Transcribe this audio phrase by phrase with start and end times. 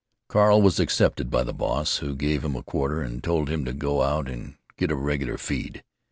[0.29, 3.71] Carl was accepted by the "boss," who gave him a quarter and told him to
[3.71, 5.83] go out and get a "regular feed."